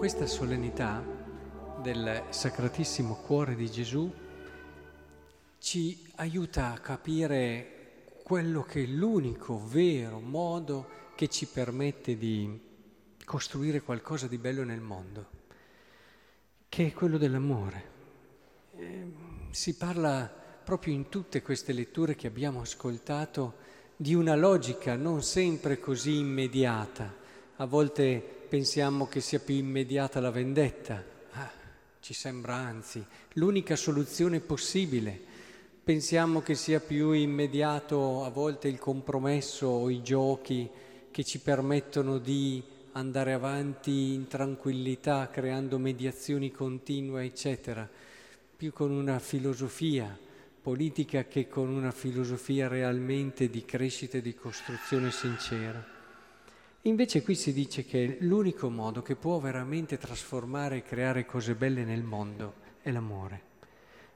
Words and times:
questa 0.00 0.24
solennità 0.24 1.04
del 1.82 2.24
Sacratissimo 2.30 3.16
Cuore 3.16 3.54
di 3.54 3.70
Gesù 3.70 4.10
ci 5.58 6.10
aiuta 6.14 6.72
a 6.72 6.78
capire 6.78 8.14
quello 8.24 8.62
che 8.62 8.82
è 8.82 8.86
l'unico 8.86 9.62
vero 9.62 10.18
modo 10.18 10.88
che 11.14 11.28
ci 11.28 11.44
permette 11.44 12.16
di 12.16 12.58
costruire 13.26 13.82
qualcosa 13.82 14.26
di 14.26 14.38
bello 14.38 14.64
nel 14.64 14.80
mondo, 14.80 15.28
che 16.70 16.86
è 16.86 16.92
quello 16.94 17.18
dell'amore. 17.18 17.90
Eh, 18.76 19.12
si 19.50 19.76
parla 19.76 20.34
proprio 20.64 20.94
in 20.94 21.10
tutte 21.10 21.42
queste 21.42 21.74
letture 21.74 22.16
che 22.16 22.26
abbiamo 22.26 22.62
ascoltato 22.62 23.56
di 23.96 24.14
una 24.14 24.34
logica 24.34 24.96
non 24.96 25.22
sempre 25.22 25.78
così 25.78 26.16
immediata. 26.16 27.14
A 27.56 27.66
volte 27.66 28.38
pensiamo 28.50 29.06
che 29.06 29.20
sia 29.20 29.38
più 29.38 29.54
immediata 29.54 30.18
la 30.18 30.32
vendetta, 30.32 31.04
ah, 31.34 31.50
ci 32.00 32.12
sembra 32.12 32.56
anzi 32.56 33.02
l'unica 33.34 33.76
soluzione 33.76 34.40
possibile. 34.40 35.28
Pensiamo 35.84 36.42
che 36.42 36.56
sia 36.56 36.80
più 36.80 37.12
immediato 37.12 38.24
a 38.24 38.28
volte 38.28 38.66
il 38.66 38.80
compromesso 38.80 39.68
o 39.68 39.88
i 39.88 40.02
giochi 40.02 40.68
che 41.12 41.22
ci 41.22 41.38
permettono 41.38 42.18
di 42.18 42.60
andare 42.92 43.34
avanti 43.34 44.14
in 44.14 44.26
tranquillità, 44.26 45.30
creando 45.30 45.78
mediazioni 45.78 46.50
continue, 46.50 47.24
eccetera, 47.24 47.88
più 48.56 48.72
con 48.72 48.90
una 48.90 49.20
filosofia 49.20 50.18
politica 50.60 51.24
che 51.24 51.46
con 51.46 51.68
una 51.68 51.92
filosofia 51.92 52.66
realmente 52.66 53.48
di 53.48 53.64
crescita 53.64 54.18
e 54.18 54.22
di 54.22 54.34
costruzione 54.34 55.12
sincera. 55.12 55.99
Invece 56.84 57.20
qui 57.22 57.34
si 57.34 57.52
dice 57.52 57.84
che 57.84 58.16
l'unico 58.20 58.70
modo 58.70 59.02
che 59.02 59.14
può 59.14 59.38
veramente 59.38 59.98
trasformare 59.98 60.78
e 60.78 60.82
creare 60.82 61.26
cose 61.26 61.54
belle 61.54 61.84
nel 61.84 62.02
mondo 62.02 62.54
è 62.80 62.90
l'amore. 62.90 63.42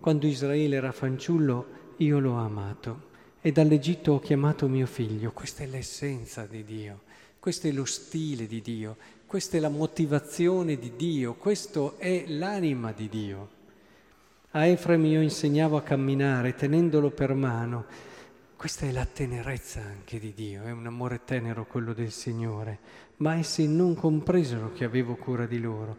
Quando 0.00 0.26
Israele 0.26 0.76
era 0.76 0.90
fanciullo 0.90 1.94
io 1.98 2.18
l'ho 2.18 2.36
amato 2.36 3.08
e 3.42 3.52
dall'Egitto 3.52 4.12
ho 4.12 4.20
chiamato 4.20 4.68
mio 4.68 4.86
figlio. 4.86 5.32
Questa 5.32 5.64
è 5.64 5.66
l'essenza 5.66 6.46
di 6.46 6.64
Dio, 6.64 7.02
questo 7.38 7.66
è 7.66 7.72
lo 7.72 7.84
stile 7.84 8.46
di 8.46 8.62
Dio, 8.62 8.96
questa 9.26 9.58
è 9.58 9.60
la 9.60 9.68
motivazione 9.68 10.78
di 10.78 10.96
Dio, 10.96 11.34
questo 11.34 11.98
è 11.98 12.24
l'anima 12.26 12.92
di 12.92 13.08
Dio. 13.10 13.48
A 14.52 14.64
Efrem 14.64 15.04
io 15.04 15.20
insegnavo 15.20 15.76
a 15.76 15.82
camminare 15.82 16.54
tenendolo 16.54 17.10
per 17.10 17.34
mano 17.34 17.84
questa 18.56 18.86
è 18.86 18.90
la 18.90 19.04
tenerezza 19.04 19.82
anche 19.82 20.18
di 20.18 20.32
Dio, 20.32 20.62
è 20.62 20.70
un 20.70 20.86
amore 20.86 21.20
tenero 21.24 21.66
quello 21.66 21.92
del 21.92 22.10
Signore, 22.10 22.78
ma 23.18 23.36
essi 23.36 23.68
non 23.68 23.94
compresero 23.94 24.72
che 24.72 24.84
avevo 24.84 25.14
cura 25.16 25.46
di 25.46 25.60
loro. 25.60 25.96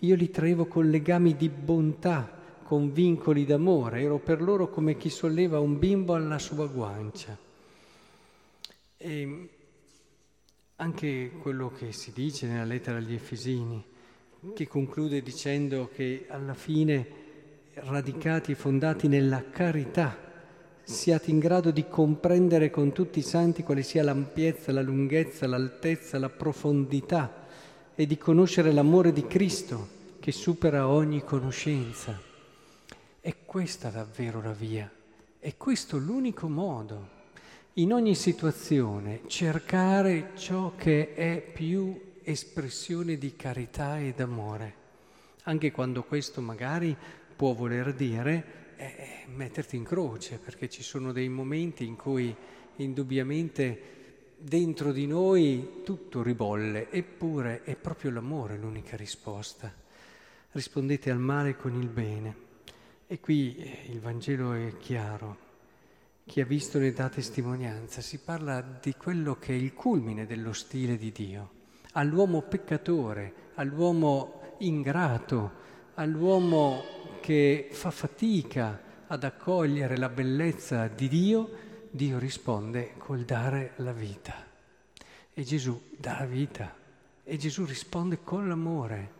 Io 0.00 0.14
li 0.14 0.30
traevo 0.30 0.66
con 0.66 0.88
legami 0.88 1.36
di 1.36 1.50
bontà, 1.50 2.36
con 2.62 2.92
vincoli 2.92 3.44
d'amore, 3.44 4.00
ero 4.00 4.18
per 4.18 4.40
loro 4.40 4.70
come 4.70 4.96
chi 4.96 5.10
solleva 5.10 5.60
un 5.60 5.78
bimbo 5.78 6.14
alla 6.14 6.38
sua 6.38 6.66
guancia. 6.66 7.36
E 8.96 9.48
anche 10.76 11.32
quello 11.42 11.70
che 11.70 11.92
si 11.92 12.12
dice 12.12 12.46
nella 12.46 12.64
lettera 12.64 12.98
agli 12.98 13.14
Efesini, 13.14 13.84
che 14.54 14.66
conclude 14.66 15.20
dicendo 15.20 15.90
che 15.94 16.24
alla 16.28 16.54
fine 16.54 17.06
radicati 17.74 18.52
e 18.52 18.54
fondati 18.54 19.08
nella 19.08 19.50
carità, 19.50 20.27
siate 20.88 21.30
in 21.30 21.38
grado 21.38 21.70
di 21.70 21.86
comprendere 21.86 22.70
con 22.70 22.92
tutti 22.92 23.18
i 23.18 23.22
santi 23.22 23.62
quale 23.62 23.82
sia 23.82 24.02
l'ampiezza, 24.02 24.72
la 24.72 24.80
lunghezza, 24.80 25.46
l'altezza, 25.46 26.18
la 26.18 26.30
profondità 26.30 27.44
e 27.94 28.06
di 28.06 28.16
conoscere 28.16 28.72
l'amore 28.72 29.12
di 29.12 29.26
Cristo 29.26 29.86
che 30.18 30.32
supera 30.32 30.88
ogni 30.88 31.22
conoscenza. 31.22 32.18
È 33.20 33.34
questa 33.44 33.90
davvero 33.90 34.40
la 34.40 34.52
via, 34.52 34.90
è 35.38 35.58
questo 35.58 35.98
l'unico 35.98 36.48
modo. 36.48 37.16
In 37.74 37.92
ogni 37.92 38.14
situazione 38.14 39.20
cercare 39.26 40.30
ciò 40.36 40.72
che 40.74 41.14
è 41.14 41.38
più 41.52 42.12
espressione 42.22 43.18
di 43.18 43.36
carità 43.36 44.00
ed 44.00 44.20
amore, 44.20 44.74
anche 45.42 45.70
quando 45.70 46.02
questo 46.02 46.40
magari 46.40 46.96
può 47.36 47.52
voler 47.52 47.92
dire 47.92 48.67
è 48.78 49.24
metterti 49.26 49.76
in 49.76 49.84
croce, 49.84 50.38
perché 50.38 50.68
ci 50.68 50.82
sono 50.82 51.12
dei 51.12 51.28
momenti 51.28 51.84
in 51.84 51.96
cui 51.96 52.34
indubbiamente 52.76 53.96
dentro 54.38 54.92
di 54.92 55.06
noi 55.06 55.80
tutto 55.84 56.22
ribolle, 56.22 56.90
eppure 56.90 57.64
è 57.64 57.74
proprio 57.74 58.12
l'amore 58.12 58.56
l'unica 58.56 58.96
risposta. 58.96 59.72
Rispondete 60.52 61.10
al 61.10 61.18
male 61.18 61.56
con 61.56 61.74
il 61.74 61.88
bene. 61.88 62.46
E 63.06 63.20
qui 63.20 63.56
eh, 63.56 63.90
il 63.90 64.00
Vangelo 64.00 64.52
è 64.52 64.76
chiaro. 64.76 65.46
Chi 66.24 66.40
ha 66.40 66.44
visto 66.44 66.78
ne 66.78 66.92
dà 66.92 67.08
testimonianza. 67.08 68.00
Si 68.00 68.18
parla 68.18 68.60
di 68.60 68.94
quello 68.94 69.36
che 69.38 69.52
è 69.52 69.56
il 69.56 69.74
culmine 69.74 70.26
dello 70.26 70.52
stile 70.52 70.96
di 70.96 71.10
Dio. 71.10 71.50
All'uomo 71.92 72.42
peccatore, 72.42 73.32
all'uomo 73.54 74.54
ingrato, 74.58 75.66
all'uomo 75.94 76.97
che 77.28 77.68
fa 77.70 77.90
fatica 77.90 78.80
ad 79.06 79.22
accogliere 79.22 79.98
la 79.98 80.08
bellezza 80.08 80.88
di 80.88 81.08
Dio, 81.08 81.50
Dio 81.90 82.18
risponde 82.18 82.94
col 82.96 83.26
dare 83.26 83.72
la 83.76 83.92
vita. 83.92 84.46
E 85.34 85.42
Gesù 85.42 85.78
dà 85.94 86.20
la 86.20 86.24
vita 86.24 86.74
e 87.22 87.36
Gesù 87.36 87.66
risponde 87.66 88.20
con 88.24 88.48
l'amore. 88.48 89.12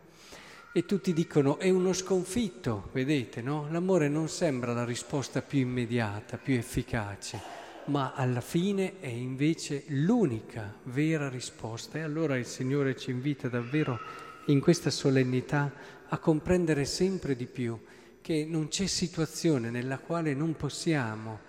E 0.73 0.87
tutti 0.87 1.13
dicono 1.13 1.59
è 1.59 1.69
uno 1.69 1.93
sconfitto, 1.93 2.89
vedete, 2.93 3.43
no? 3.43 3.67
L'amore 3.69 4.09
non 4.09 4.27
sembra 4.27 4.73
la 4.73 4.85
risposta 4.85 5.43
più 5.43 5.59
immediata, 5.59 6.37
più 6.37 6.55
efficace, 6.55 7.39
ma 7.85 8.13
alla 8.15 8.41
fine 8.41 8.99
è 8.99 9.05
invece 9.05 9.83
l'unica 9.89 10.73
vera 10.85 11.29
risposta. 11.29 11.99
E 11.99 12.01
allora 12.01 12.37
il 12.37 12.47
Signore 12.47 12.97
ci 12.97 13.11
invita 13.11 13.47
davvero 13.49 13.99
in 14.47 14.59
questa 14.59 14.89
solennità 14.89 15.71
a 16.07 16.17
comprendere 16.17 16.85
sempre 16.85 17.35
di 17.35 17.45
più 17.45 17.79
che 18.21 18.45
non 18.45 18.67
c'è 18.67 18.85
situazione 18.85 19.69
nella 19.69 19.97
quale 19.97 20.33
non 20.33 20.55
possiamo 20.55 21.39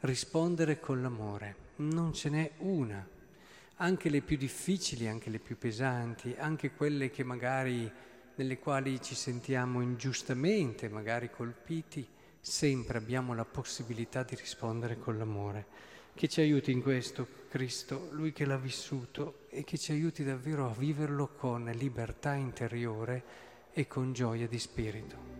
rispondere 0.00 0.80
con 0.80 1.00
l'amore, 1.00 1.56
non 1.76 2.12
ce 2.12 2.28
n'è 2.28 2.50
una. 2.58 3.06
Anche 3.76 4.08
le 4.08 4.22
più 4.22 4.36
difficili, 4.36 5.08
anche 5.08 5.30
le 5.30 5.38
più 5.38 5.58
pesanti, 5.58 6.34
anche 6.38 6.72
quelle 6.72 7.10
che 7.10 7.24
magari 7.24 7.90
nelle 8.36 8.58
quali 8.58 9.00
ci 9.02 9.14
sentiamo 9.14 9.80
ingiustamente, 9.80 10.88
magari 10.88 11.30
colpiti, 11.30 12.06
sempre 12.40 12.98
abbiamo 12.98 13.34
la 13.34 13.44
possibilità 13.44 14.22
di 14.22 14.34
rispondere 14.34 14.98
con 14.98 15.18
l'amore. 15.18 15.66
Che 16.14 16.28
ci 16.28 16.40
aiuti 16.40 16.70
in 16.70 16.80
questo 16.80 17.26
Cristo, 17.50 18.08
Lui 18.12 18.32
che 18.32 18.46
l'ha 18.46 18.56
vissuto 18.56 19.46
e 19.50 19.64
che 19.64 19.76
ci 19.76 19.92
aiuti 19.92 20.24
davvero 20.24 20.66
a 20.70 20.74
viverlo 20.74 21.28
con 21.28 21.64
libertà 21.74 22.34
interiore 22.34 23.22
e 23.72 23.86
con 23.86 24.12
gioia 24.14 24.46
di 24.46 24.58
spirito. 24.58 25.35